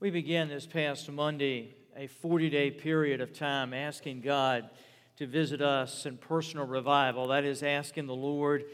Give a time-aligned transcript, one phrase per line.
[0.00, 4.70] We began this past Monday a 40 day period of time asking God
[5.16, 7.26] to visit us in personal revival.
[7.26, 8.66] That is, asking the Lord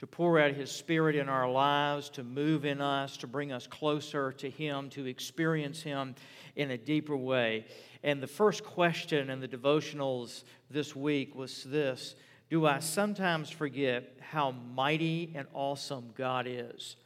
[0.00, 3.68] to pour out His Spirit in our lives, to move in us, to bring us
[3.68, 6.16] closer to Him, to experience Him
[6.56, 7.64] in a deeper way.
[8.02, 12.16] And the first question in the devotionals this week was this
[12.50, 16.96] Do I sometimes forget how mighty and awesome God is?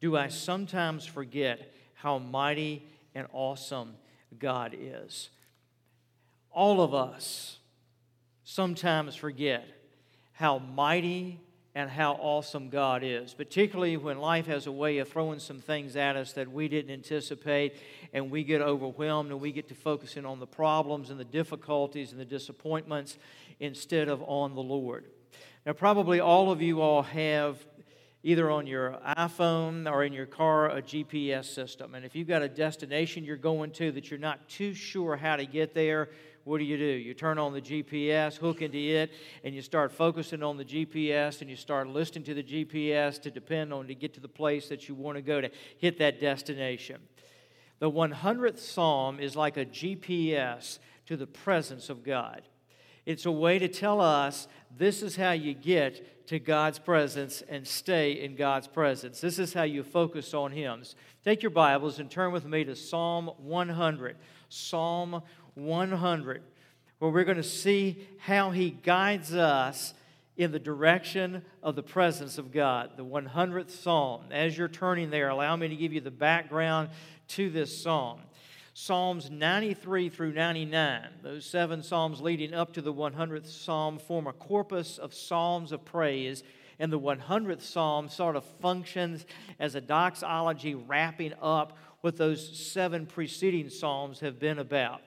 [0.00, 2.86] Do I sometimes forget how mighty
[3.18, 3.96] and awesome
[4.38, 5.30] God is.
[6.52, 7.58] All of us
[8.44, 9.66] sometimes forget
[10.32, 11.40] how mighty
[11.74, 15.96] and how awesome God is, particularly when life has a way of throwing some things
[15.96, 17.74] at us that we didn't anticipate,
[18.12, 22.12] and we get overwhelmed and we get to focusing on the problems and the difficulties
[22.12, 23.18] and the disappointments
[23.58, 25.06] instead of on the Lord.
[25.66, 27.58] Now, probably all of you all have
[28.28, 31.94] either on your iPhone or in your car a GPS system.
[31.94, 35.36] And if you've got a destination you're going to that you're not too sure how
[35.36, 36.10] to get there,
[36.44, 36.84] what do you do?
[36.84, 39.12] You turn on the GPS, hook into it,
[39.44, 43.30] and you start focusing on the GPS and you start listening to the GPS to
[43.30, 46.20] depend on to get to the place that you want to go to hit that
[46.20, 47.00] destination.
[47.78, 52.42] The 100th Psalm is like a GPS to the presence of God.
[53.08, 57.66] It's a way to tell us this is how you get to God's presence and
[57.66, 59.18] stay in God's presence.
[59.18, 60.82] This is how you focus on Him.
[61.24, 64.18] Take your Bibles and turn with me to Psalm 100.
[64.50, 65.22] Psalm
[65.54, 66.42] 100,
[66.98, 69.94] where we're going to see how He guides us
[70.36, 72.90] in the direction of the presence of God.
[72.98, 74.24] The 100th Psalm.
[74.30, 76.90] As you're turning there, allow me to give you the background
[77.28, 78.20] to this psalm.
[78.80, 84.32] Psalms 93 through 99, those seven psalms leading up to the 100th psalm, form a
[84.32, 86.44] corpus of psalms of praise.
[86.78, 89.26] And the 100th psalm sort of functions
[89.58, 95.00] as a doxology wrapping up what those seven preceding psalms have been about.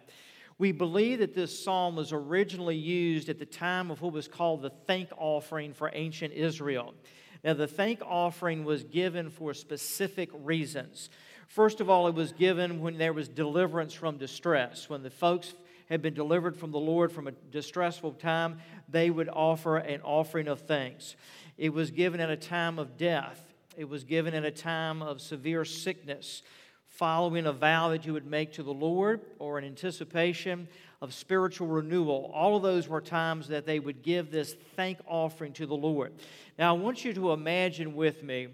[0.57, 4.63] We believe that this psalm was originally used at the time of what was called
[4.63, 6.93] the thank offering for ancient Israel.
[7.41, 11.09] Now, the thank offering was given for specific reasons.
[11.51, 14.89] First of all, it was given when there was deliverance from distress.
[14.89, 15.53] When the folks
[15.89, 20.47] had been delivered from the Lord from a distressful time, they would offer an offering
[20.47, 21.17] of thanks.
[21.57, 25.19] It was given at a time of death, it was given at a time of
[25.19, 26.41] severe sickness,
[26.87, 30.69] following a vow that you would make to the Lord or an anticipation
[31.01, 32.31] of spiritual renewal.
[32.33, 36.13] All of those were times that they would give this thank offering to the Lord.
[36.57, 38.47] Now, I want you to imagine with me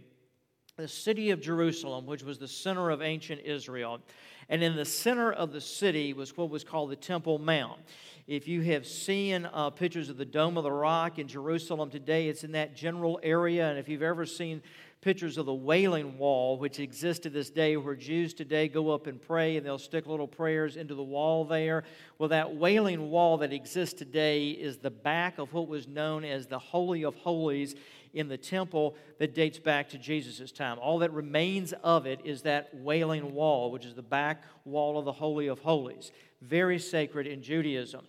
[0.78, 4.00] the city of Jerusalem, which was the center of ancient Israel.
[4.48, 7.80] And in the center of the city was what was called the Temple Mount.
[8.28, 12.28] If you have seen uh, pictures of the Dome of the Rock in Jerusalem today,
[12.28, 13.68] it's in that general area.
[13.68, 14.62] And if you've ever seen
[15.02, 19.08] pictures of the Wailing Wall, which exists to this day, where Jews today go up
[19.08, 21.84] and pray and they'll stick little prayers into the wall there.
[22.18, 26.48] Well, that Wailing Wall that exists today is the back of what was known as
[26.48, 27.76] the Holy of Holies
[28.14, 30.80] in the temple that dates back to Jesus' time.
[30.80, 35.06] All that remains of it is that wailing wall, which is the back wall of
[35.06, 36.12] the Holy of Holies.
[36.42, 38.02] Very sacred in Judaism.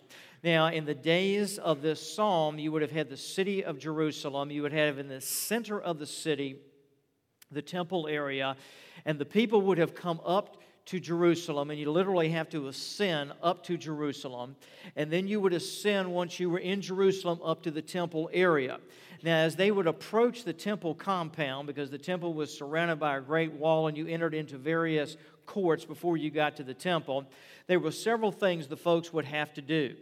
[0.43, 4.51] Now, in the days of this psalm, you would have had the city of Jerusalem.
[4.51, 6.57] You would have in the center of the city
[7.51, 8.55] the temple area,
[9.05, 13.31] and the people would have come up to Jerusalem, and you literally have to ascend
[13.43, 14.55] up to Jerusalem.
[14.95, 18.79] And then you would ascend once you were in Jerusalem up to the temple area.
[19.21, 23.21] Now, as they would approach the temple compound, because the temple was surrounded by a
[23.21, 25.15] great wall and you entered into various
[25.45, 27.25] courts before you got to the temple,
[27.67, 29.95] there were several things the folks would have to do.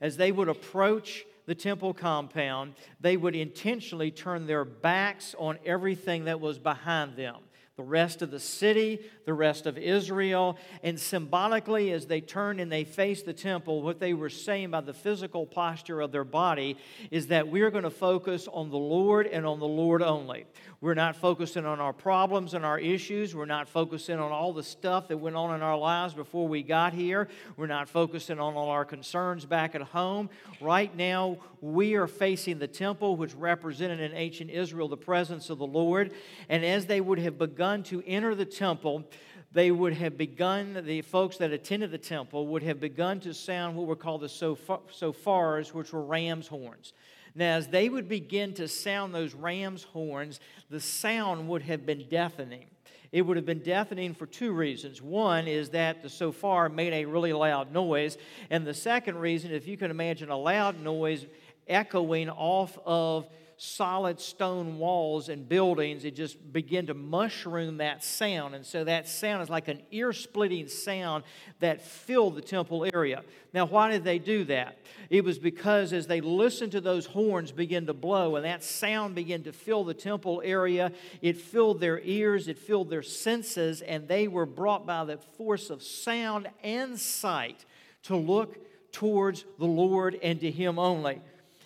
[0.00, 6.24] As they would approach the temple compound, they would intentionally turn their backs on everything
[6.24, 7.36] that was behind them
[7.80, 10.58] the rest of the city, the rest of Israel.
[10.82, 14.82] And symbolically, as they turned and they faced the temple, what they were saying by
[14.82, 16.76] the physical posture of their body
[17.10, 20.44] is that we're going to focus on the Lord and on the Lord only.
[20.82, 23.34] We're not focusing on our problems and our issues.
[23.34, 26.62] We're not focusing on all the stuff that went on in our lives before we
[26.62, 27.28] got here.
[27.58, 30.30] We're not focusing on all our concerns back at home.
[30.58, 35.58] Right now, we are facing the temple, which represented in ancient Israel the presence of
[35.58, 36.14] the Lord.
[36.48, 39.04] And as they would have begun to enter the temple,
[39.52, 43.76] they would have begun, the folks that attended the temple would have begun to sound
[43.76, 46.94] what were called the shofars, which were ram's horns.
[47.34, 52.06] Now, as they would begin to sound those ram's horns, the sound would have been
[52.08, 52.66] deafening.
[53.12, 55.02] It would have been deafening for two reasons.
[55.02, 58.16] One is that the shofar made a really loud noise.
[58.50, 61.26] And the second reason, if you can imagine a loud noise
[61.66, 63.26] echoing off of
[63.62, 68.54] solid stone walls and buildings, it just began to mushroom that sound.
[68.54, 71.24] And so that sound is like an ear splitting sound
[71.58, 73.22] that filled the temple area.
[73.52, 74.78] Now, why did they do that?
[75.10, 79.14] It was because as they listened to those horns begin to blow and that sound
[79.14, 80.90] began to fill the temple area,
[81.20, 85.68] it filled their ears, it filled their senses, and they were brought by the force
[85.68, 87.66] of sound and sight
[88.04, 88.56] to look
[88.90, 91.20] towards the Lord and to Him only.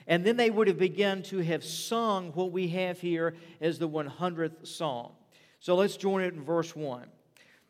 [0.06, 3.88] And then they would have begun to have sung what we have here as the
[3.88, 5.12] 100th Psalm.
[5.60, 7.06] So let's join it in verse 1.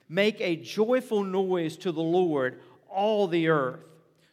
[0.09, 3.81] Make a joyful noise to the Lord, all the earth.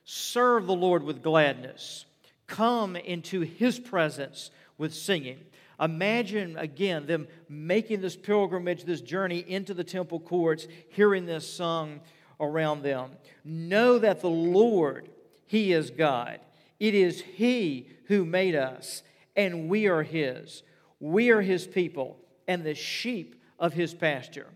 [0.03, 2.05] Serve the Lord with gladness.
[2.47, 5.39] Come into his presence with singing.
[5.79, 12.01] Imagine again them making this pilgrimage, this journey into the temple courts, hearing this sung
[12.39, 13.11] around them.
[13.43, 15.09] Know that the Lord,
[15.47, 16.39] He is God.
[16.81, 19.03] It is He who made us,
[19.35, 20.63] and we are His.
[20.99, 22.17] We are His people
[22.47, 24.47] and the sheep of His pasture.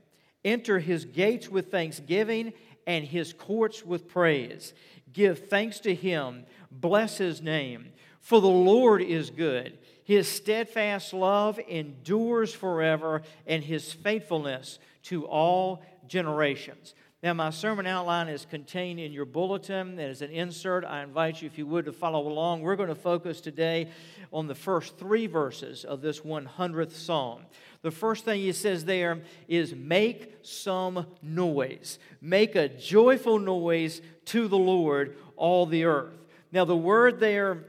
[0.43, 2.53] Enter His gates with thanksgiving
[2.87, 4.73] and His courts with praise.
[5.13, 7.89] Give thanks to Him, bless His name,
[8.21, 9.77] for the Lord is good.
[10.03, 16.95] His steadfast love endures forever, and His faithfulness to all generations.
[17.23, 20.85] Now, my sermon outline is contained in your bulletin as an insert.
[20.85, 22.61] I invite you, if you would, to follow along.
[22.61, 23.89] We're going to focus today
[24.31, 27.41] on the first three verses of this 100th Psalm.
[27.81, 31.99] The first thing he says there is make some noise.
[32.21, 36.13] Make a joyful noise to the Lord, all the earth.
[36.51, 37.65] Now, the word there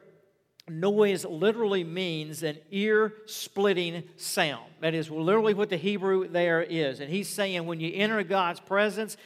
[0.68, 4.64] noise literally means an ear splitting sound.
[4.80, 7.00] That is literally what the Hebrew there is.
[7.00, 9.16] And he's saying when you enter God's presence,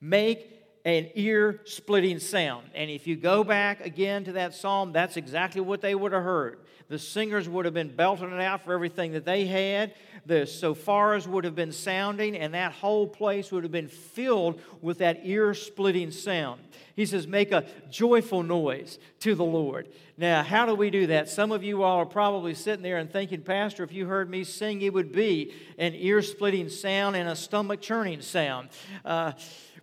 [0.00, 0.55] make
[0.86, 2.70] an ear splitting sound.
[2.72, 6.22] And if you go back again to that psalm, that's exactly what they would have
[6.22, 6.60] heard.
[6.88, 9.94] The singers would have been belting it out for everything that they had.
[10.26, 14.98] The shofars would have been sounding, and that whole place would have been filled with
[14.98, 16.60] that ear splitting sound.
[16.94, 19.88] He says, Make a joyful noise to the Lord.
[20.16, 21.28] Now, how do we do that?
[21.28, 24.44] Some of you all are probably sitting there and thinking, Pastor, if you heard me
[24.44, 28.68] sing, it would be an ear splitting sound and a stomach churning sound.
[29.04, 29.32] Uh,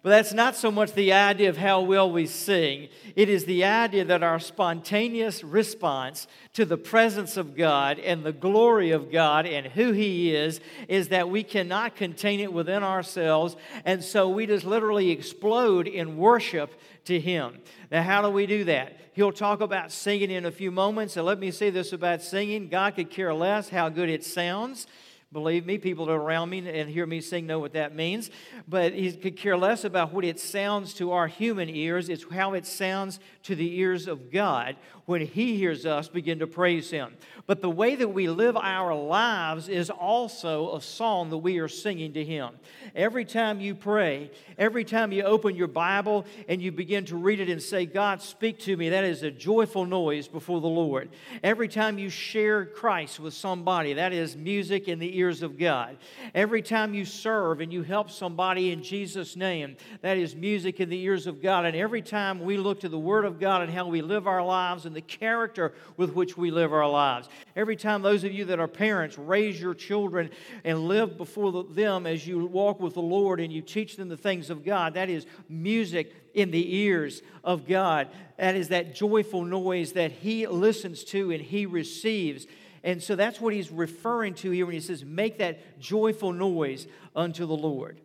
[0.04, 2.90] but that's not so much the idea of how well we sing.
[3.16, 8.34] It is the idea that our spontaneous response to the presence of God and the
[8.34, 10.60] glory of God and who He is
[10.90, 13.56] is that we cannot contain it within ourselves.
[13.86, 16.74] And so we just literally explode in worship
[17.06, 17.60] to Him.
[17.90, 18.98] Now, how do we do that?
[19.14, 21.16] He'll talk about singing in a few moments.
[21.16, 24.86] And let me say this about singing God could care less how good it sounds.
[25.33, 28.30] Believe me, people around me and hear me sing know what that means.
[28.68, 32.07] But he could care less about what it sounds to our human ears.
[32.07, 34.75] It's how it sounds to the ears of God
[35.06, 37.15] when he hears us begin to praise him.
[37.45, 41.68] But the way that we live our lives is also a song that we are
[41.68, 42.51] singing to him.
[42.95, 47.41] Every time you pray, every time you open your Bible and you begin to read
[47.41, 51.09] it and say, God, speak to me, that is a joyful noise before the Lord.
[51.44, 55.96] Every time you share Christ with somebody, that is music in the ears of God.
[56.36, 60.90] Every time you serve and you help somebody in Jesus' name, that is music in
[60.90, 61.64] the ears of God.
[61.64, 64.44] And every time we look to the Word of God and how we live our
[64.44, 68.44] lives and the character with which we live our lives, every time those of you
[68.46, 70.30] that are parents raise your children
[70.66, 74.18] and live before them as you walk with the Lord and you teach them the
[74.18, 78.09] things of God, that is music in the ears of God.
[78.38, 82.45] That is that joyful noise that He listens to and He receives.
[82.83, 86.85] And so that's what he's referring to here when he says, Make that joyful noise
[87.16, 88.02] unto the Lord.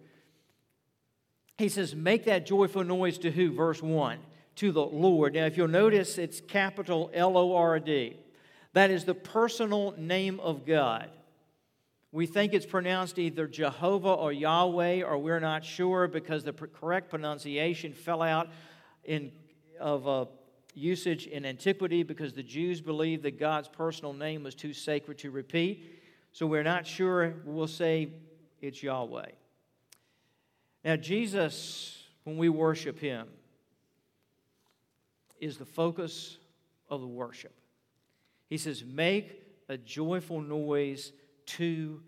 [1.57, 3.53] He says, Make that joyful noise to who?
[3.53, 4.19] Verse 1
[4.57, 5.35] To the Lord.
[5.35, 8.17] Now, if you'll notice, it's capital L O R D.
[8.75, 11.11] That is the personal name of God.
[12.13, 17.11] We think it's pronounced either Jehovah or Yahweh, or we're not sure because the correct
[17.11, 18.49] pronunciation fell out
[19.05, 19.33] in,
[19.79, 20.25] of uh,
[20.75, 25.31] usage in antiquity because the Jews believed that God's personal name was too sacred to
[25.31, 26.01] repeat.
[26.33, 27.35] So we're not sure.
[27.45, 28.11] We'll say
[28.61, 29.31] it's Yahweh.
[30.85, 33.29] Now, Jesus, when we worship Him,
[35.41, 36.39] is the focus
[36.89, 37.55] of the worship.
[38.49, 41.13] He says, Make a joyful noise
[41.47, 42.01] to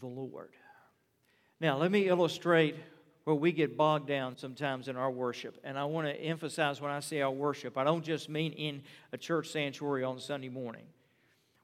[0.00, 0.50] the Lord.
[1.60, 2.76] Now, let me illustrate
[3.28, 5.58] where we get bogged down sometimes in our worship.
[5.62, 8.80] And I want to emphasize when I say our worship, I don't just mean in
[9.12, 10.86] a church sanctuary on Sunday morning.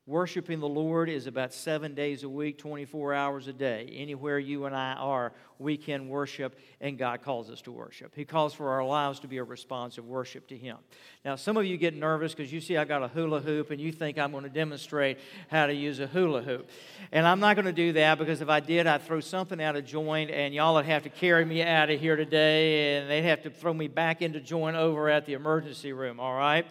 [0.04, 3.90] Worshiping the Lord is about seven days a week, 24 hours a day.
[3.97, 8.12] Anywhere you and I are, we can worship, and God calls us to worship.
[8.14, 10.76] He calls for our lives to be a response of worship to Him.
[11.25, 13.80] Now, some of you get nervous because you see I got a hula hoop and
[13.80, 15.18] you think I'm going to demonstrate
[15.49, 16.68] how to use a hula hoop.
[17.12, 19.76] And I'm not going to do that because if I did, I'd throw something out
[19.76, 23.23] of joint, and y'all would have to carry me out of here today, and they'd
[23.23, 26.66] have to throw me back into joint over at the emergency room, all right?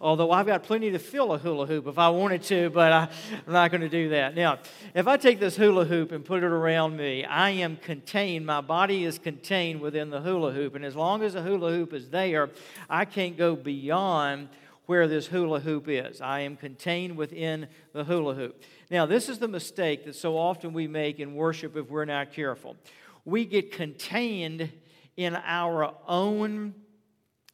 [0.00, 3.08] Although I've got plenty to fill a hula hoop if I wanted to, but I,
[3.46, 4.34] I'm not going to do that.
[4.34, 4.58] Now,
[4.94, 8.60] if I take this hula hoop and put it around me, I am contained, my
[8.60, 10.74] body is contained within the hula hoop.
[10.74, 12.50] And as long as the hula hoop is there,
[12.90, 14.48] I can't go beyond
[14.86, 16.20] where this hula hoop is.
[16.20, 18.62] I am contained within the hula hoop.
[18.90, 22.32] Now, this is the mistake that so often we make in worship if we're not
[22.32, 22.76] careful.
[23.24, 24.70] We get contained
[25.16, 26.74] in our own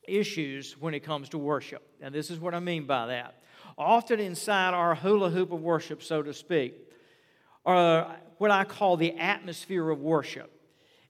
[0.06, 1.82] issues when it comes to worship.
[2.00, 3.42] And this is what I mean by that
[3.78, 6.74] often inside our hula hoop of worship, so to speak,
[7.64, 10.50] are what I call the atmosphere of worship.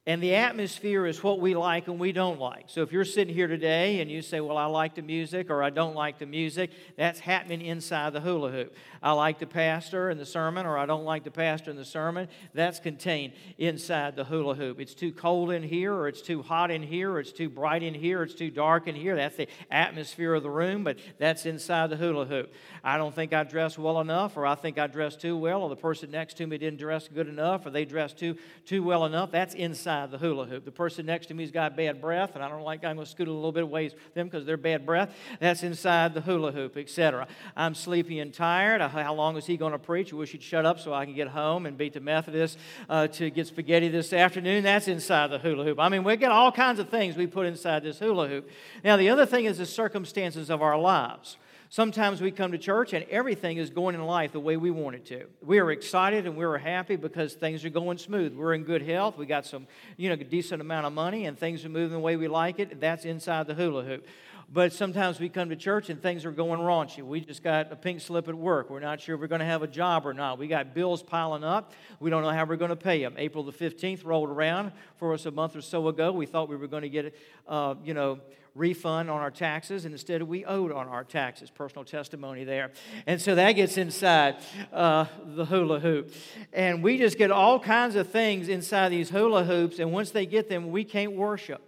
[0.04, 2.64] And the atmosphere is what we like and we don't like.
[2.66, 5.62] So if you're sitting here today and you say, Well, I like the music or
[5.62, 8.74] I don't like the music, that's happening inside the hula hoop.
[9.00, 11.84] I like the pastor and the sermon or I don't like the pastor and the
[11.84, 14.80] sermon, that's contained inside the hula hoop.
[14.80, 17.84] It's too cold in here or it's too hot in here or it's too bright
[17.84, 19.14] in here or it's too dark in here.
[19.14, 22.52] That's the atmosphere of the room, but that's inside the hula hoop.
[22.82, 25.68] I don't think I dress well enough or I think I dress too well or
[25.68, 29.04] the person next to me didn't dress good enough or they dressed too, too well
[29.04, 29.30] enough.
[29.30, 30.64] That's inside inside the hula hoop.
[30.64, 33.10] The person next to me's got bad breath, and I don't like, I'm going to
[33.10, 35.14] scoot a little bit away from them because they're bad breath.
[35.38, 37.26] That's inside the hula hoop, etc.
[37.54, 38.80] I'm sleepy and tired.
[38.80, 40.12] How long is he going to preach?
[40.12, 42.58] I wish he'd shut up so I can get home and beat the Methodist
[42.88, 44.64] uh, to get spaghetti this afternoon.
[44.64, 45.78] That's inside the hula hoop.
[45.78, 48.48] I mean, we get all kinds of things we put inside this hula hoop.
[48.82, 51.36] Now, the other thing is the circumstances of our lives.
[51.72, 54.94] Sometimes we come to church and everything is going in life the way we want
[54.94, 55.24] it to.
[55.40, 58.34] We are excited and we're happy because things are going smooth.
[58.34, 59.16] We're in good health.
[59.16, 61.98] We got some, you know, a decent amount of money and things are moving the
[61.98, 62.78] way we like it.
[62.78, 64.06] That's inside the hula hoop.
[64.52, 67.02] But sometimes we come to church and things are going raunchy.
[67.02, 68.68] We just got a pink slip at work.
[68.68, 70.38] We're not sure if we're going to have a job or not.
[70.38, 71.72] We got bills piling up.
[72.00, 73.14] We don't know how we're going to pay them.
[73.16, 76.12] April the 15th rolled around for us a month or so ago.
[76.12, 77.14] We thought we were going to get,
[77.48, 78.20] uh, you know,
[78.54, 81.50] refund on our taxes, and instead we owed on our taxes.
[81.50, 82.70] Personal testimony there.
[83.06, 84.36] And so that gets inside
[84.72, 86.12] uh, the hula hoop.
[86.52, 90.26] And we just get all kinds of things inside these hula hoops, and once they
[90.26, 91.62] get them, we can't worship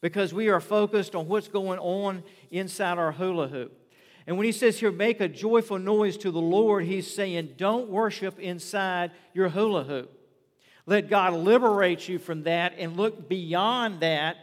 [0.00, 3.72] because we are focused on what's going on inside our hula hoop.
[4.26, 7.88] And when he says here, make a joyful noise to the Lord, he's saying, don't
[7.88, 10.12] worship inside your hula hoop.
[10.84, 14.36] Let God liberate you from that and look beyond that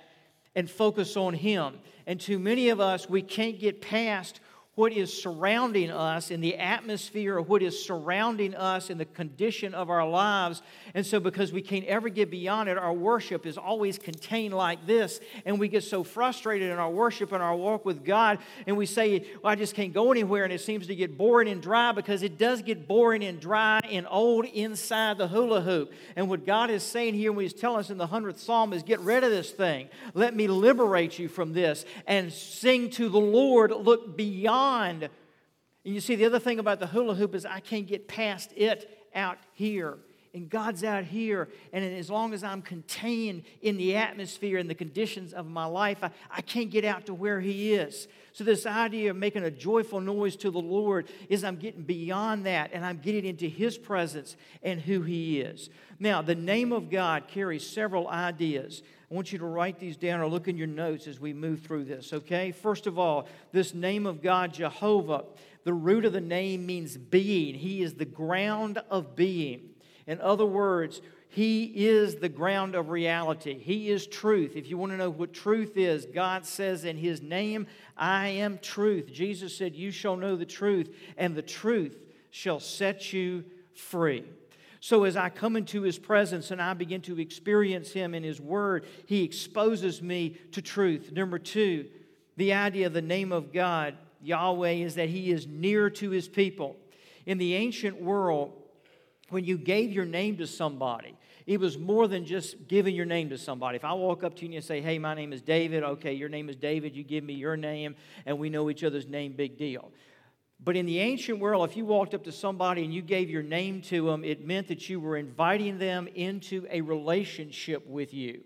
[0.55, 1.79] and focus on Him.
[2.05, 4.39] And too many of us, we can't get past
[4.75, 9.75] what is surrounding us in the atmosphere of what is surrounding us in the condition
[9.75, 10.63] of our lives.
[10.95, 14.87] And so, because we can't ever get beyond it, our worship is always contained like
[14.87, 15.19] this.
[15.45, 18.87] And we get so frustrated in our worship and our walk with God, and we
[18.87, 20.43] say, Well, I just can't go anywhere.
[20.43, 23.79] And it seems to get boring and dry because it does get boring and dry
[23.91, 25.93] and old inside the hula hoop.
[26.15, 28.81] And what God is saying here when He's telling us in the 100th Psalm is,
[28.81, 29.87] Get rid of this thing.
[30.15, 33.71] Let me liberate you from this and sing to the Lord.
[33.71, 35.09] Look beyond and
[35.83, 39.07] you see, the other thing about the hula hoop is I can't get past it
[39.13, 39.97] out here.
[40.35, 41.49] And God's out here.
[41.73, 45.99] And as long as I'm contained in the atmosphere and the conditions of my life,
[46.01, 48.07] I, I can't get out to where He is.
[48.31, 52.47] So, this idea of making a joyful noise to the Lord is I'm getting beyond
[52.47, 55.69] that and I'm getting into His presence and who He is.
[55.99, 58.81] Now, the name of God carries several ideas.
[59.13, 61.61] I want you to write these down or look in your notes as we move
[61.61, 62.51] through this, okay?
[62.51, 65.25] First of all, this name of God, Jehovah,
[65.63, 67.53] the root of the name means being.
[67.53, 69.69] He is the ground of being.
[70.07, 73.59] In other words, he is the ground of reality.
[73.59, 74.55] He is truth.
[74.55, 78.57] If you want to know what truth is, God says in His name, I am
[78.57, 79.11] truth.
[79.13, 81.99] Jesus said, You shall know the truth, and the truth
[82.31, 84.23] shall set you free.
[84.83, 88.41] So, as I come into his presence and I begin to experience him in his
[88.41, 91.09] word, he exposes me to truth.
[91.13, 91.85] Number two,
[92.35, 96.27] the idea of the name of God, Yahweh, is that he is near to his
[96.27, 96.75] people.
[97.25, 98.51] In the ancient world,
[99.29, 101.15] when you gave your name to somebody,
[101.47, 103.77] it was more than just giving your name to somebody.
[103.77, 106.27] If I walk up to you and say, Hey, my name is David, okay, your
[106.27, 109.57] name is David, you give me your name, and we know each other's name, big
[109.57, 109.93] deal.
[110.65, 113.43] But in the ancient world, if you walked up to somebody and you gave your
[113.43, 118.43] name to them, it meant that you were inviting them into a relationship with you.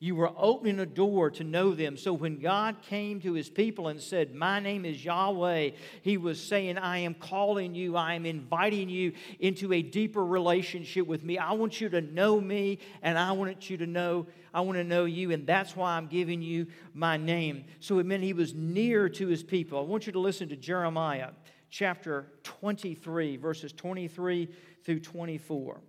[0.00, 1.96] You were opening a door to know them.
[1.96, 5.70] So when God came to his people and said, My name is Yahweh,
[6.02, 11.04] he was saying, I am calling you, I am inviting you into a deeper relationship
[11.08, 11.36] with me.
[11.36, 14.84] I want you to know me, and I want you to know, I want to
[14.84, 17.64] know you, and that's why I'm giving you my name.
[17.80, 19.80] So it meant he was near to his people.
[19.80, 21.30] I want you to listen to Jeremiah
[21.70, 24.48] chapter 23, verses 23
[24.84, 25.80] through 24.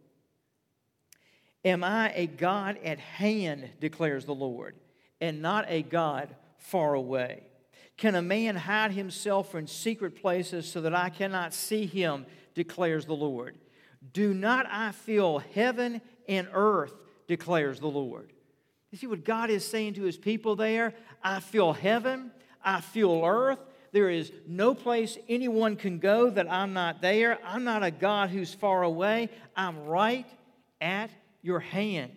[1.65, 4.75] Am I a God at hand, declares the Lord,
[5.19, 7.43] and not a God far away?
[7.97, 13.05] Can a man hide himself in secret places so that I cannot see him, declares
[13.05, 13.57] the Lord?
[14.13, 16.93] Do not I feel heaven and earth,
[17.27, 18.31] declares the Lord?
[18.91, 20.93] You see what God is saying to his people there?
[21.21, 22.31] I feel heaven,
[22.63, 23.59] I feel earth.
[23.91, 27.39] There is no place anyone can go that I'm not there.
[27.43, 29.29] I'm not a God who's far away.
[29.55, 30.27] I'm right
[30.79, 31.09] at
[31.41, 32.11] your hand.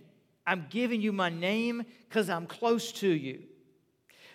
[0.47, 3.43] I'm giving you my name because I'm close to you.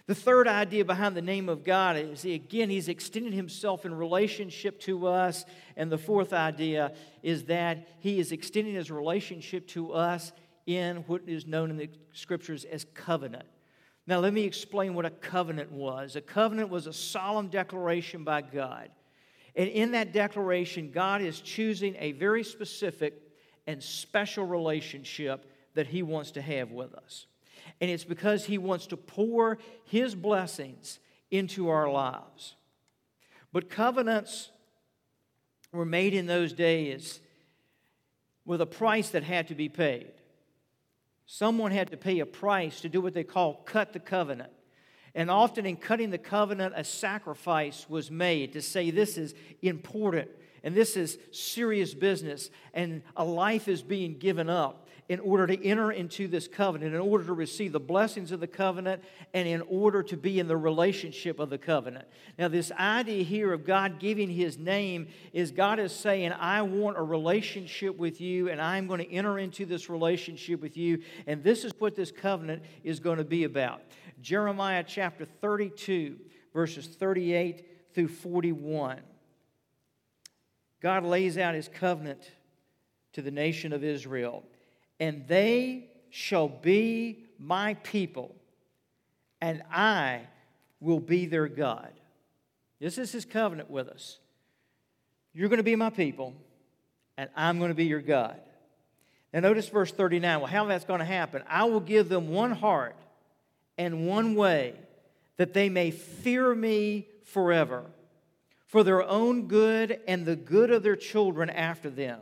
[0.08, 4.80] The third idea behind the name of God is, again, He's extended Himself in relationship
[4.82, 5.44] to us.
[5.76, 10.32] And the fourth idea is that He is extending His relationship to us
[10.66, 13.46] in what is known in the Scriptures as covenant.
[14.08, 16.16] Now, let me explain what a covenant was.
[16.16, 18.90] A covenant was a solemn declaration by God.
[19.58, 23.27] And in that declaration, God is choosing a very specific
[23.68, 25.46] and special relationship
[25.76, 27.28] that He wants to have with us.
[27.80, 32.56] And it's because He wants to pour His blessings into our lives.
[33.52, 34.50] But covenants
[35.72, 37.20] were made in those days
[38.46, 40.12] with a price that had to be paid.
[41.26, 44.52] Someone had to pay a price to do what they call cut the covenant.
[45.14, 50.30] And often in cutting the covenant, a sacrifice was made to say, This is important
[50.64, 55.66] and this is serious business, and a life is being given up in order to
[55.66, 59.02] enter into this covenant, in order to receive the blessings of the covenant,
[59.34, 62.06] and in order to be in the relationship of the covenant.
[62.38, 66.98] Now, this idea here of God giving His name is God is saying, I want
[66.98, 71.42] a relationship with you, and I'm going to enter into this relationship with you, and
[71.42, 73.82] this is what this covenant is going to be about.
[74.20, 76.18] Jeremiah chapter 32,
[76.54, 79.00] verses 38 through 41.
[80.82, 82.32] God lays out his covenant
[83.14, 84.44] to the nation of Israel,
[85.00, 88.36] and they shall be my people,
[89.42, 90.22] and I
[90.80, 91.92] will be their God.
[92.80, 94.20] This is his covenant with us.
[95.34, 96.34] You're going to be my people,
[97.18, 98.40] and I'm going to be your God.
[99.34, 100.40] Now, notice verse 39.
[100.40, 101.44] Well, how that's going to happen?
[101.48, 102.96] I will give them one heart
[103.78, 104.74] and one way
[105.38, 107.84] that they may fear me forever
[108.68, 112.20] for their own good and the good of their children after them.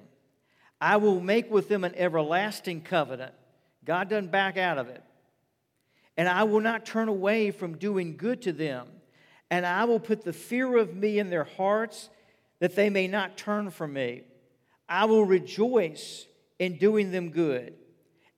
[0.79, 3.33] I will make with them an everlasting covenant.
[3.83, 5.03] God doesn't back out of it.
[6.17, 8.87] And I will not turn away from doing good to them.
[9.49, 12.09] And I will put the fear of me in their hearts
[12.59, 14.23] that they may not turn from me.
[14.87, 16.25] I will rejoice
[16.59, 17.73] in doing them good.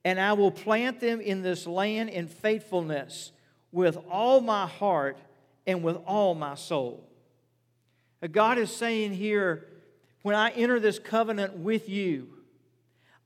[0.03, 3.31] And I will plant them in this land in faithfulness
[3.71, 5.17] with all my heart
[5.65, 7.07] and with all my soul.
[8.31, 9.67] God is saying here,
[10.23, 12.27] when I enter this covenant with you,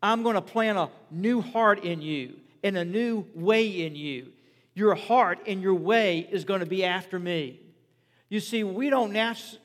[0.04, 4.28] I'm going to plant a new heart in you and a new way in you.
[4.74, 7.60] Your heart and your way is going to be after me.
[8.30, 9.58] You see, we don't, nat-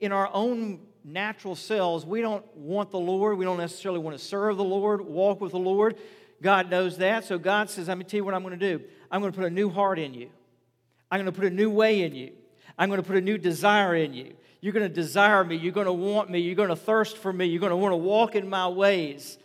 [0.00, 3.38] in our own natural selves, we don't want the Lord.
[3.38, 5.96] We don't necessarily want to serve the Lord, walk with the Lord.
[6.42, 7.24] God knows that.
[7.24, 8.84] So God says, Let me tell you what I'm going to do.
[9.10, 10.30] I'm going to put a new heart in you,
[11.10, 12.32] I'm going to put a new way in you,
[12.78, 14.34] I'm going to put a new desire in you.
[14.64, 15.56] You're going to desire me.
[15.56, 16.38] You're going to want me.
[16.38, 17.44] You're going to thirst for me.
[17.44, 19.36] You're going to want to walk in my ways.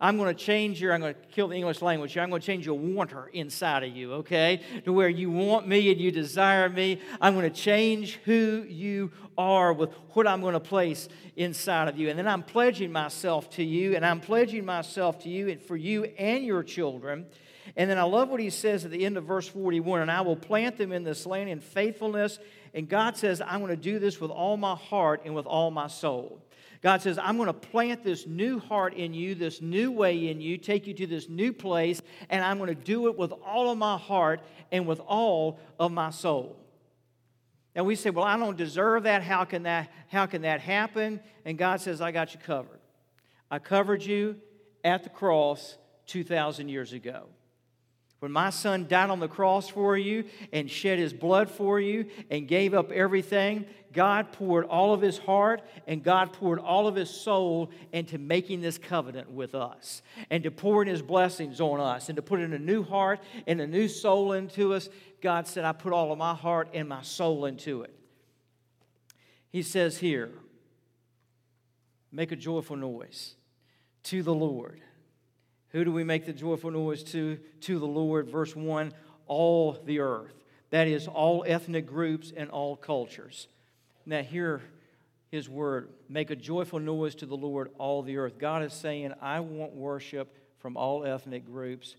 [0.00, 2.24] I'm going to change your, I'm going to kill the English language here.
[2.24, 4.62] I'm going to change your wanter inside of you, okay?
[4.84, 7.00] To where you want me and you desire me.
[7.20, 11.96] I'm going to change who you are with what I'm going to place inside of
[11.96, 12.10] you.
[12.10, 15.76] And then I'm pledging myself to you, and I'm pledging myself to you and for
[15.76, 17.26] you and your children.
[17.76, 20.20] And then I love what he says at the end of verse 41 and I
[20.20, 22.38] will plant them in this land in faithfulness
[22.74, 25.70] and God says, I'm going to do this with all my heart and with all
[25.70, 26.44] my soul.
[26.82, 30.40] God says, I'm going to plant this new heart in you, this new way in
[30.40, 33.70] you, take you to this new place, and I'm going to do it with all
[33.70, 34.40] of my heart
[34.72, 36.58] and with all of my soul.
[37.76, 39.22] And we say, Well, I don't deserve that.
[39.22, 41.20] How can that, how can that happen?
[41.44, 42.80] And God says, I got you covered.
[43.50, 44.36] I covered you
[44.82, 47.28] at the cross 2,000 years ago.
[48.24, 52.06] When my son died on the cross for you and shed his blood for you
[52.30, 56.94] and gave up everything, God poured all of his heart and God poured all of
[56.94, 62.08] his soul into making this covenant with us and to pouring his blessings on us
[62.08, 64.88] and to put in a new heart and a new soul into us.
[65.20, 67.94] God said, I put all of my heart and my soul into it.
[69.50, 70.32] He says here,
[72.10, 73.34] make a joyful noise
[74.04, 74.80] to the Lord.
[75.74, 77.36] Who do we make the joyful noise to?
[77.62, 78.30] To the Lord.
[78.30, 78.94] Verse 1
[79.26, 80.34] all the earth.
[80.70, 83.48] That is, all ethnic groups and all cultures.
[84.06, 84.62] Now, hear
[85.30, 88.38] his word make a joyful noise to the Lord, all the earth.
[88.38, 91.96] God is saying, I want worship from all ethnic groups,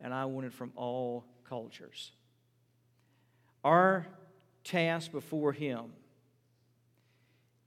[0.00, 2.12] and I want it from all cultures.
[3.64, 4.06] Our
[4.62, 5.86] task before him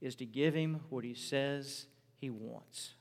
[0.00, 2.94] is to give him what he says he wants.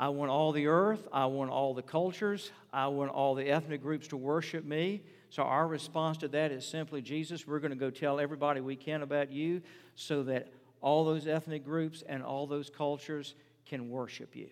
[0.00, 1.08] I want all the earth.
[1.12, 2.52] I want all the cultures.
[2.72, 5.02] I want all the ethnic groups to worship me.
[5.28, 8.76] So, our response to that is simply Jesus, we're going to go tell everybody we
[8.76, 9.60] can about you
[9.96, 13.34] so that all those ethnic groups and all those cultures
[13.66, 14.48] can worship you.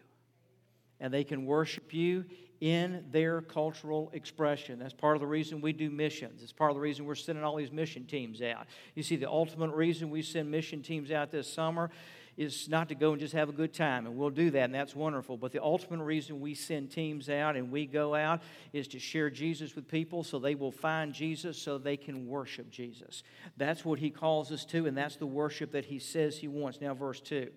[0.99, 2.25] And they can worship you
[2.61, 4.79] in their cultural expression.
[4.79, 6.43] That's part of the reason we do missions.
[6.43, 8.67] It's part of the reason we're sending all these mission teams out.
[8.95, 11.91] You see, the ultimate reason we send mission teams out this summer
[12.37, 14.75] is not to go and just have a good time, and we'll do that, and
[14.75, 15.37] that's wonderful.
[15.37, 19.31] But the ultimate reason we send teams out and we go out is to share
[19.31, 23.23] Jesus with people so they will find Jesus so they can worship Jesus.
[23.57, 26.81] That's what he calls us to, and that's the worship that he says he wants.
[26.81, 27.51] Now, verse 2.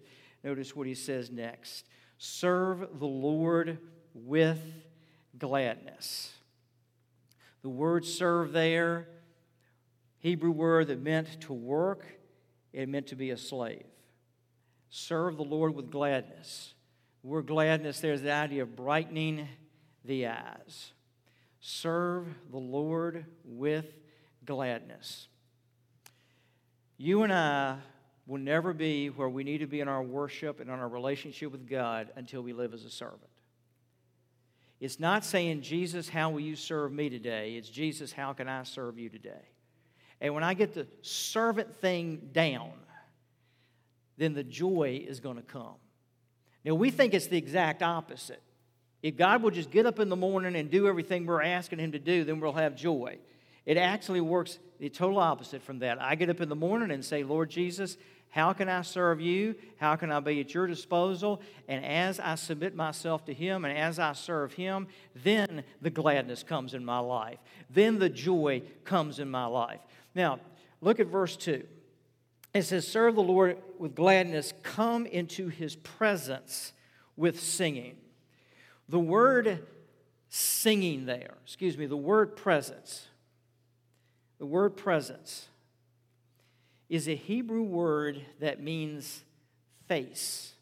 [0.44, 1.86] Notice what he says next
[2.18, 3.80] Serve the Lord
[4.14, 4.62] with
[5.38, 6.34] gladness.
[7.62, 9.08] The word serve there,
[10.20, 12.06] Hebrew word that meant to work,
[12.72, 13.86] it meant to be a slave.
[14.90, 16.74] Serve the Lord with gladness.
[17.24, 19.48] Word gladness, there's the idea of brightening
[20.06, 20.94] the eyes.
[21.60, 23.86] Serve the Lord with
[24.46, 25.28] gladness.
[26.98, 27.78] You and I
[28.26, 31.52] will never be where we need to be in our worship and in our relationship
[31.52, 33.22] with God until we live as a servant.
[34.80, 37.56] It's not saying, Jesus, how will you serve me today?
[37.56, 39.50] It's, Jesus, how can I serve you today?
[40.22, 42.72] And when I get the servant thing down,
[44.20, 45.76] then the joy is going to come.
[46.64, 48.44] Now, we think it's the exact opposite.
[49.02, 51.94] If God will just get up in the morning and do everything we're asking Him
[51.94, 53.18] to do, then we'll have joy.
[53.66, 56.02] It actually works the total opposite from that.
[56.02, 57.98] I get up in the morning and say, Lord Jesus,
[58.30, 59.56] how can I serve you?
[59.78, 61.42] How can I be at your disposal?
[61.68, 66.44] And as I submit myself to Him and as I serve Him, then the gladness
[66.44, 67.40] comes in my life.
[67.70, 69.80] Then the joy comes in my life.
[70.14, 70.40] Now,
[70.82, 71.64] look at verse 2.
[72.54, 76.74] It says, Serve the Lord with gladness, come into his presence
[77.16, 77.96] with singing.
[78.88, 79.66] The word
[80.30, 83.08] singing there, excuse me, the word presence,
[84.40, 85.48] the word presence
[86.90, 89.24] is a Hebrew word that means
[89.88, 90.54] face.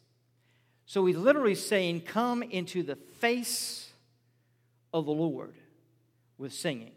[0.84, 3.90] So he's literally saying, Come into the face
[4.92, 5.54] of the Lord
[6.36, 6.92] with singing.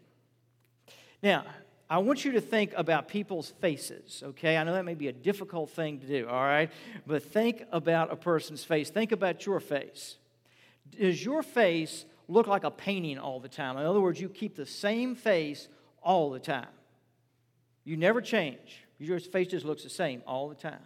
[1.22, 1.44] Now,
[1.92, 4.56] I want you to think about people's faces, okay?
[4.56, 6.72] I know that may be a difficult thing to do, all right?
[7.06, 8.88] But think about a person's face.
[8.88, 10.16] Think about your face.
[10.98, 13.76] Does your face look like a painting all the time?
[13.76, 15.68] In other words, you keep the same face
[16.02, 16.72] all the time.
[17.84, 18.86] You never change.
[18.98, 20.80] Your face just looks the same all the time.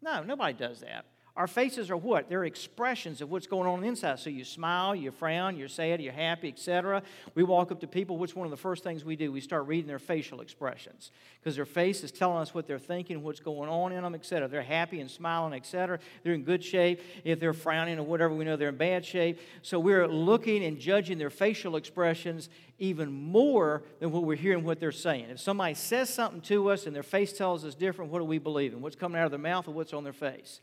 [0.00, 1.06] No, nobody does that.
[1.36, 2.30] Our faces are what?
[2.30, 4.18] They're expressions of what's going on, on inside.
[4.18, 7.02] So you smile, you frown, you're sad, you're happy, etc.
[7.34, 8.16] We walk up to people.
[8.16, 9.30] What's one of the first things we do?
[9.30, 13.22] We start reading their facial expressions because their face is telling us what they're thinking,
[13.22, 14.48] what's going on in them, etc.
[14.48, 15.98] They're happy and smiling, etc.
[16.22, 17.02] They're in good shape.
[17.22, 19.38] If they're frowning or whatever, we know they're in bad shape.
[19.60, 24.80] So we're looking and judging their facial expressions even more than what we're hearing what
[24.80, 25.26] they're saying.
[25.30, 28.38] If somebody says something to us and their face tells us different, what do we
[28.38, 28.80] believe in?
[28.80, 30.60] What's coming out of their mouth or what's on their face?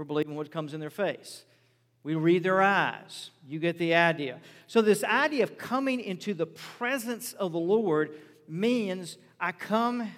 [0.00, 1.44] We're believing what comes in their face.
[2.04, 3.32] We read their eyes.
[3.46, 4.40] You get the idea.
[4.66, 8.12] So, this idea of coming into the presence of the Lord
[8.48, 10.10] means I come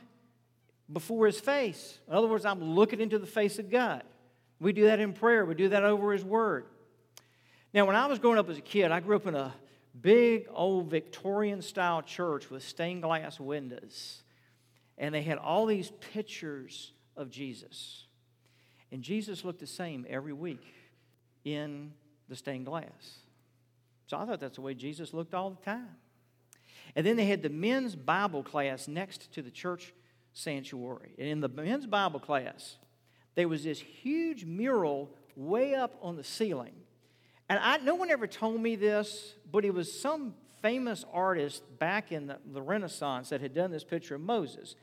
[0.92, 1.98] before His face.
[2.06, 4.04] In other words, I'm looking into the face of God.
[4.60, 6.66] We do that in prayer, we do that over His Word.
[7.74, 9.52] Now, when I was growing up as a kid, I grew up in a
[10.00, 14.22] big old Victorian style church with stained glass windows.
[14.96, 18.04] And they had all these pictures of Jesus.
[18.92, 20.62] And Jesus looked the same every week
[21.44, 21.92] in
[22.28, 23.16] the stained glass.
[24.06, 25.96] So I thought that's the way Jesus looked all the time.
[26.94, 29.94] And then they had the men's Bible class next to the church
[30.34, 31.14] sanctuary.
[31.18, 32.76] And in the men's Bible class,
[33.34, 36.74] there was this huge mural way up on the ceiling.
[37.48, 42.12] And I, no one ever told me this, but it was some famous artist back
[42.12, 44.76] in the, the Renaissance that had done this picture of Moses.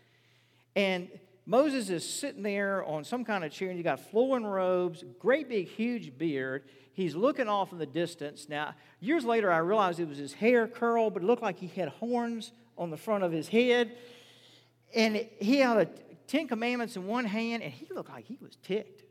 [0.76, 1.10] And
[1.50, 5.50] Moses is sitting there on some kind of chair, and you got flowing robes, great
[5.50, 6.66] big, huge beard.
[6.94, 8.48] He's looking off in the distance.
[8.48, 11.66] Now, years later, I realized it was his hair curl, but it looked like he
[11.66, 13.98] had horns on the front of his head.
[14.94, 15.86] And he had a
[16.28, 19.02] Ten Commandments in one hand, and he looked like he was ticked.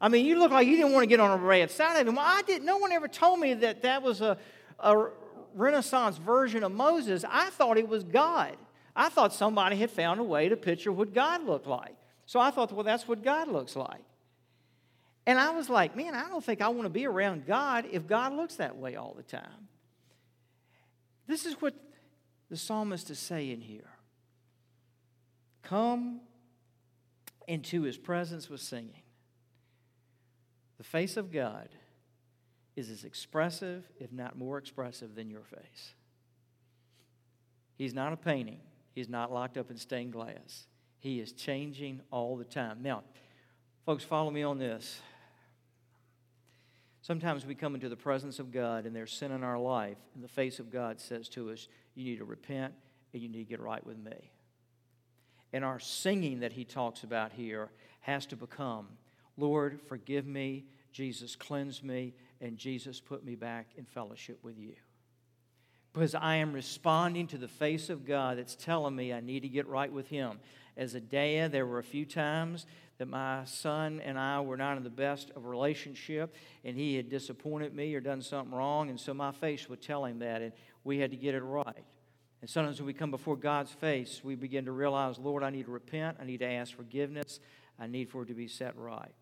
[0.00, 2.06] I mean, you look like you didn't want to get on a red side of
[2.06, 2.14] him.
[2.14, 2.66] Well, I didn't.
[2.66, 4.38] No one ever told me that that was a,
[4.78, 5.08] a
[5.54, 7.24] Renaissance version of Moses.
[7.28, 8.56] I thought it was God.
[8.96, 11.94] I thought somebody had found a way to picture what God looked like.
[12.24, 14.02] So I thought, well, that's what God looks like.
[15.26, 18.06] And I was like, man, I don't think I want to be around God if
[18.06, 19.68] God looks that way all the time.
[21.26, 21.74] This is what
[22.48, 23.90] the psalmist is saying here
[25.62, 26.20] Come
[27.46, 29.02] into his presence with singing.
[30.78, 31.68] The face of God
[32.76, 35.94] is as expressive, if not more expressive, than your face.
[37.76, 38.60] He's not a painting.
[38.96, 40.66] He's not locked up in stained glass.
[41.00, 42.78] He is changing all the time.
[42.80, 43.04] Now,
[43.84, 45.02] folks, follow me on this.
[47.02, 50.24] Sometimes we come into the presence of God and there's sin in our life, and
[50.24, 52.72] the face of God says to us, You need to repent
[53.12, 54.32] and you need to get right with me.
[55.52, 57.68] And our singing that he talks about here
[58.00, 58.88] has to become,
[59.36, 64.72] Lord, forgive me, Jesus, cleanse me, and Jesus, put me back in fellowship with you
[65.96, 69.48] because I am responding to the face of God that's telling me I need to
[69.48, 70.40] get right with Him.
[70.76, 72.66] As a dad, there were a few times
[72.98, 76.34] that my son and I were not in the best of relationship,
[76.66, 80.04] and he had disappointed me or done something wrong, and so my face would tell
[80.04, 80.52] him that, and
[80.84, 81.86] we had to get it right.
[82.42, 85.64] And sometimes when we come before God's face, we begin to realize, Lord, I need
[85.64, 87.40] to repent, I need to ask forgiveness,
[87.78, 89.14] I need for it to be set right.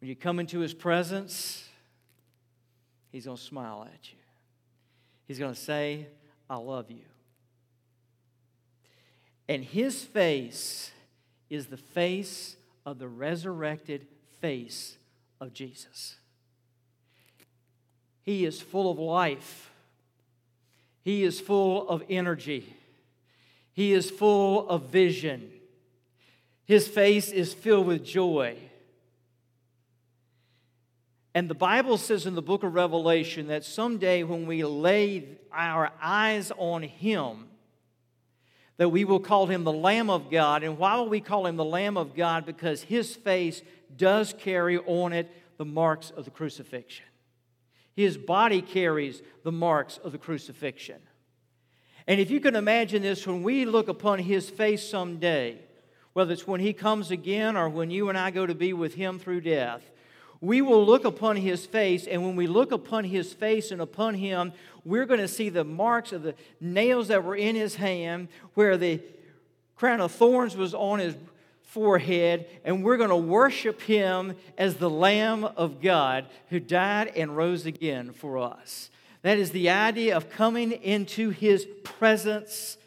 [0.00, 1.67] When you come into His presence,
[3.10, 4.18] He's going to smile at you.
[5.26, 6.06] He's going to say,
[6.48, 7.04] I love you.
[9.48, 10.90] And his face
[11.48, 14.06] is the face of the resurrected
[14.40, 14.96] face
[15.40, 16.16] of Jesus.
[18.22, 19.70] He is full of life.
[21.02, 22.74] He is full of energy.
[23.72, 25.50] He is full of vision.
[26.66, 28.56] His face is filled with joy.
[31.38, 35.92] And the Bible says in the book of Revelation that someday when we lay our
[36.02, 37.46] eyes on Him,
[38.76, 40.64] that we will call Him the Lamb of God.
[40.64, 42.44] And why will we call Him the Lamb of God?
[42.44, 43.62] Because His face
[43.96, 47.06] does carry on it the marks of the crucifixion.
[47.94, 51.00] His body carries the marks of the crucifixion.
[52.08, 55.60] And if you can imagine this, when we look upon His face someday,
[56.14, 58.94] whether it's when He comes again or when you and I go to be with
[58.94, 59.88] Him through death,
[60.40, 64.14] we will look upon his face, and when we look upon his face and upon
[64.14, 64.52] him,
[64.84, 68.76] we're going to see the marks of the nails that were in his hand, where
[68.76, 69.00] the
[69.76, 71.16] crown of thorns was on his
[71.62, 77.36] forehead, and we're going to worship him as the Lamb of God who died and
[77.36, 78.90] rose again for us.
[79.22, 82.78] That is the idea of coming into his presence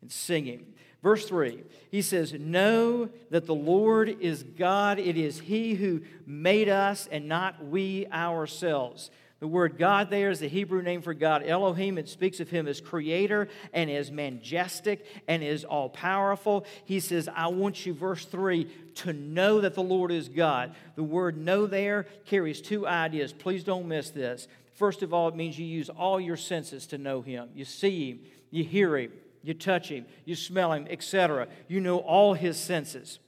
[0.00, 0.73] and singing.
[1.04, 4.98] Verse 3, he says, Know that the Lord is God.
[4.98, 9.10] It is He who made us and not we ourselves.
[9.38, 11.98] The word God there is the Hebrew name for God, Elohim.
[11.98, 16.64] It speaks of Him as creator and as majestic and as all powerful.
[16.86, 18.64] He says, I want you, verse 3,
[18.94, 20.74] to know that the Lord is God.
[20.96, 23.34] The word know there carries two ideas.
[23.34, 24.48] Please don't miss this.
[24.72, 27.50] First of all, it means you use all your senses to know Him.
[27.54, 29.12] You see Him, you hear Him,
[29.44, 31.46] you touch him, you smell him, etc.
[31.68, 33.20] You know all his senses.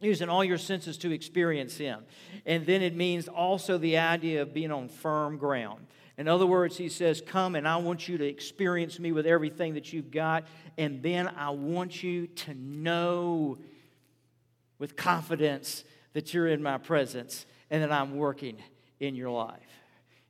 [0.00, 2.04] Using all your senses to experience him.
[2.46, 5.86] And then it means also the idea of being on firm ground.
[6.18, 9.74] In other words, he says, Come and I want you to experience me with everything
[9.74, 10.44] that you've got.
[10.76, 13.58] And then I want you to know
[14.78, 15.82] with confidence
[16.12, 18.58] that you're in my presence and that I'm working
[19.00, 19.60] in your life.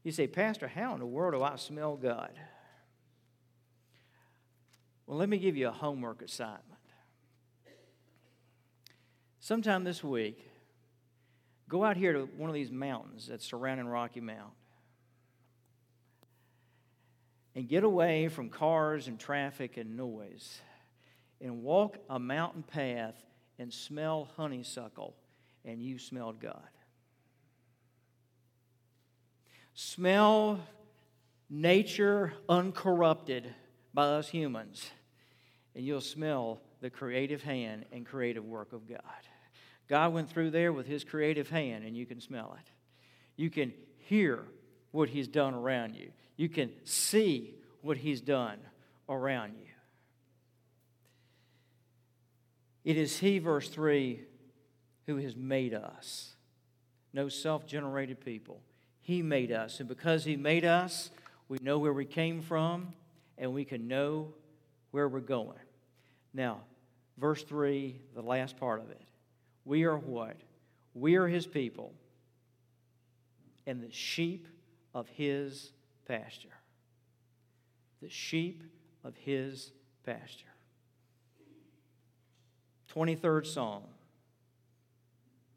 [0.05, 2.31] You say, Pastor, how in the world do I smell God?
[5.09, 6.65] Well, let me give you a homework assignment.
[9.41, 10.47] Sometime this week,
[11.67, 14.53] go out here to one of these mountains that's surrounding Rocky Mount
[17.55, 20.61] and get away from cars and traffic and noise
[21.41, 23.17] and walk a mountain path
[23.59, 25.17] and smell honeysuckle,
[25.65, 26.69] and you smelled God.
[29.73, 30.61] Smell
[31.49, 33.55] nature uncorrupted
[33.95, 34.91] by us humans
[35.79, 38.99] and you'll smell the creative hand and creative work of God.
[39.89, 42.69] God went through there with his creative hand, and you can smell it.
[43.37, 44.43] You can hear
[44.91, 46.11] what he's done around you.
[46.37, 48.59] You can see what he's done
[49.09, 49.69] around you.
[52.85, 54.21] It is he, verse 3,
[55.07, 56.35] who has made us.
[57.13, 58.63] No self generated people.
[59.01, 59.79] He made us.
[59.79, 61.11] And because he made us,
[61.49, 62.95] we know where we came from
[63.39, 64.35] and we can know
[64.91, 65.55] where we're going.
[66.33, 66.61] Now,
[67.17, 69.03] verse 3, the last part of it.
[69.65, 70.37] We are what?
[70.95, 71.93] We are his people
[73.67, 74.49] and the sheep
[74.95, 75.73] of his
[76.07, 76.49] pasture.
[78.01, 78.63] The sheep
[79.05, 79.73] of his
[80.05, 80.47] pasture.
[82.95, 83.83] 23rd Psalm.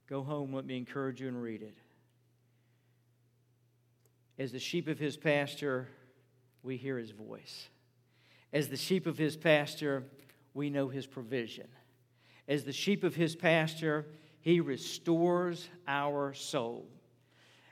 [0.07, 1.77] Go home, let me encourage you and read it.
[4.37, 5.87] As the sheep of his pasture,
[6.63, 7.69] we hear his voice.
[8.51, 10.03] As the sheep of his pasture,
[10.53, 11.67] we know his provision.
[12.47, 14.05] As the sheep of his pasture,
[14.41, 16.87] he restores our soul.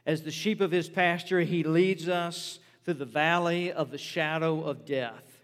[0.06, 4.64] As the sheep of his pasture, he leads us through the valley of the shadow
[4.64, 5.42] of death.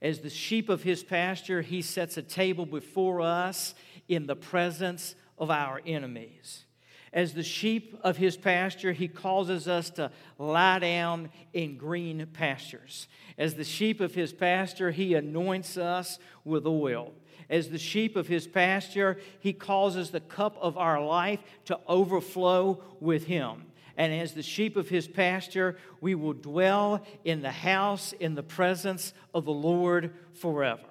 [0.00, 3.74] As the sheep of his pasture, he sets a table before us
[4.08, 6.64] in the presence of our enemies.
[7.12, 13.08] As the sheep of his pasture, he causes us to lie down in green pastures.
[13.36, 17.12] As the sheep of his pasture, he anoints us with oil.
[17.48, 22.80] As the sheep of his pasture, he causes the cup of our life to overflow
[23.00, 23.64] with him.
[23.96, 28.42] And as the sheep of his pasture, we will dwell in the house in the
[28.44, 30.89] presence of the Lord forever.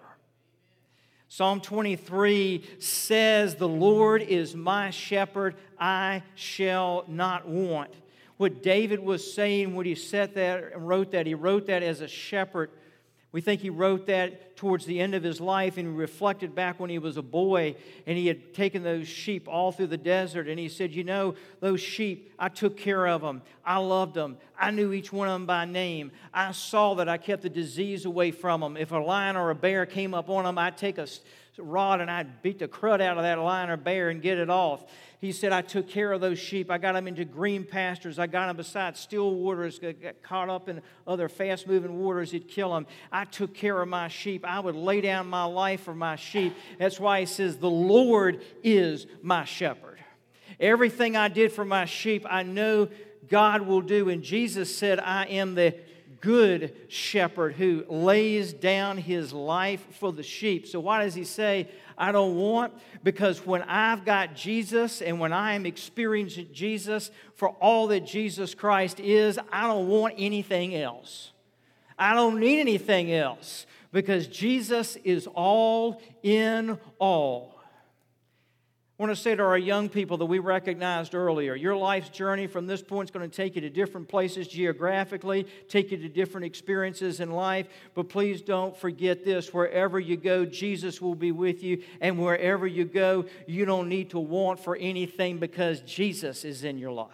[1.31, 7.93] Psalm 23 says, The Lord is my shepherd, I shall not want.
[8.37, 12.01] What David was saying when he said that and wrote that, he wrote that as
[12.01, 12.71] a shepherd
[13.31, 16.79] we think he wrote that towards the end of his life and he reflected back
[16.79, 17.75] when he was a boy
[18.07, 21.35] and he had taken those sheep all through the desert and he said, You know,
[21.59, 23.43] those sheep, I took care of them.
[23.63, 24.37] I loved them.
[24.57, 26.11] I knew each one of them by name.
[26.33, 28.75] I saw that I kept the disease away from them.
[28.75, 31.07] If a lion or a bear came up on them, I'd take a
[31.57, 34.49] rod and I'd beat the crud out of that lion or bear and get it
[34.49, 34.83] off.
[35.19, 36.71] He said, I took care of those sheep.
[36.71, 38.19] I got them into green pastures.
[38.19, 42.47] I got them beside still waters, got caught up in other fast moving waters that
[42.47, 42.87] kill them.
[43.11, 44.45] I took care of my sheep.
[44.45, 46.55] I would lay down my life for my sheep.
[46.77, 49.99] That's why he says, The Lord is my shepherd.
[50.59, 52.87] Everything I did for my sheep, I know
[53.27, 54.09] God will do.
[54.09, 55.75] And Jesus said, I am the
[56.21, 60.67] good shepherd who lays down his life for the sheep.
[60.67, 62.73] So, why does he say, I don't want?
[63.03, 68.55] Because when I've got Jesus and when I am experiencing Jesus for all that Jesus
[68.55, 71.31] Christ is, I don't want anything else.
[71.97, 77.58] I don't need anything else because Jesus is all in all.
[78.99, 82.47] I want to say to our young people that we recognized earlier your life's journey
[82.47, 86.09] from this point is going to take you to different places geographically, take you to
[86.09, 87.67] different experiences in life.
[87.95, 91.81] But please don't forget this wherever you go, Jesus will be with you.
[92.01, 96.77] And wherever you go, you don't need to want for anything because Jesus is in
[96.77, 97.07] your life.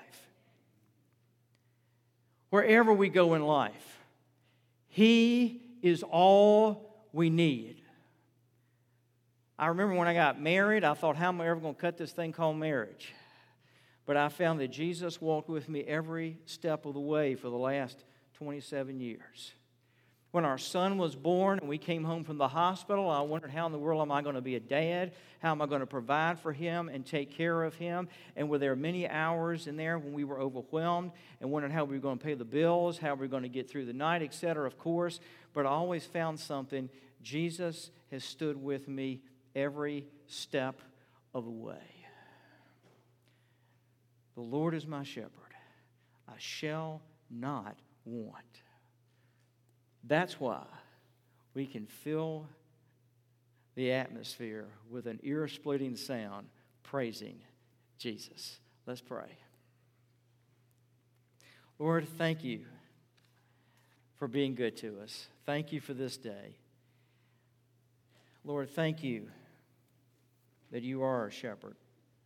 [2.49, 3.99] Wherever we go in life,
[4.87, 7.84] He is all we need.
[9.57, 11.97] I remember when I got married, I thought, how am I ever going to cut
[11.97, 13.13] this thing called marriage?
[14.05, 17.55] But I found that Jesus walked with me every step of the way for the
[17.55, 18.03] last
[18.37, 19.53] 27 years.
[20.31, 23.65] When our son was born and we came home from the hospital, I wondered how
[23.67, 25.13] in the world am I going to be a dad?
[25.39, 28.09] How am I going to provide for him and take care of him?
[28.35, 31.95] And were there many hours in there when we were overwhelmed and wondered how we
[31.95, 34.21] were going to pay the bills, how we were going to get through the night,
[34.21, 35.21] etc., of course.
[35.53, 36.89] But I always found something.
[37.23, 39.21] Jesus has stood with me
[39.55, 40.81] every step
[41.33, 41.77] of the way.
[44.35, 45.31] The Lord is my shepherd.
[46.27, 48.43] I shall not want.
[50.03, 50.63] That's why
[51.53, 52.47] we can fill
[53.75, 56.47] the atmosphere with an ear splitting sound
[56.83, 57.37] praising
[57.97, 58.59] Jesus.
[58.85, 59.37] Let's pray.
[61.79, 62.61] Lord, thank you
[64.17, 65.27] for being good to us.
[65.45, 66.57] Thank you for this day.
[68.43, 69.27] Lord, thank you
[70.71, 71.75] that you are our shepherd.